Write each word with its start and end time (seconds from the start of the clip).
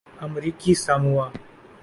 امریکی 0.25 0.73
ساموآ 0.83 1.25